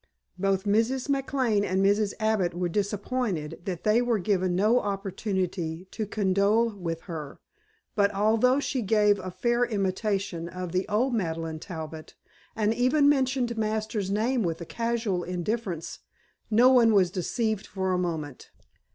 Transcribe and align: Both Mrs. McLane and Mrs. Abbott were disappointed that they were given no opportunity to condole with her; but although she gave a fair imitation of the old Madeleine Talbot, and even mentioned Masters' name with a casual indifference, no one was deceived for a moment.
Both 0.39 0.63
Mrs. 0.63 1.09
McLane 1.09 1.63
and 1.63 1.85
Mrs. 1.85 2.15
Abbott 2.19 2.55
were 2.55 2.69
disappointed 2.69 3.61
that 3.65 3.83
they 3.83 4.01
were 4.01 4.17
given 4.17 4.55
no 4.55 4.79
opportunity 4.79 5.85
to 5.91 6.07
condole 6.07 6.71
with 6.73 7.01
her; 7.01 7.37
but 7.93 8.11
although 8.11 8.59
she 8.59 8.81
gave 8.81 9.19
a 9.19 9.29
fair 9.29 9.63
imitation 9.63 10.49
of 10.49 10.71
the 10.71 10.87
old 10.87 11.13
Madeleine 11.13 11.59
Talbot, 11.59 12.15
and 12.55 12.73
even 12.73 13.09
mentioned 13.09 13.59
Masters' 13.59 14.09
name 14.09 14.41
with 14.41 14.59
a 14.59 14.65
casual 14.65 15.23
indifference, 15.23 15.99
no 16.49 16.69
one 16.69 16.95
was 16.95 17.11
deceived 17.11 17.67
for 17.67 17.93
a 17.93 17.99
moment. 17.99 18.49